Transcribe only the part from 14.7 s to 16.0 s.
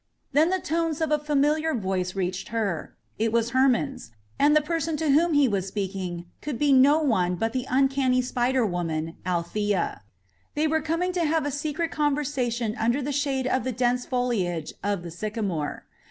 of the sycamore.